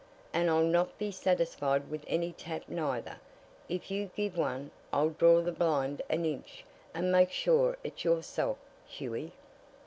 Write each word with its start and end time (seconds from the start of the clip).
"And 0.33 0.49
I'll 0.49 0.63
not 0.63 0.97
be 0.97 1.11
satisfied 1.11 1.87
with 1.91 2.03
any 2.07 2.31
tap, 2.31 2.63
neither. 2.67 3.17
If 3.69 3.91
you 3.91 4.09
give 4.15 4.35
one, 4.35 4.71
I'll 4.91 5.09
draw 5.11 5.41
the 5.43 5.51
blind 5.51 6.01
an 6.09 6.25
inch, 6.25 6.65
and 6.91 7.11
make 7.11 7.29
sure 7.31 7.77
it's 7.83 8.03
yourself, 8.03 8.57
Hughie." 8.87 9.33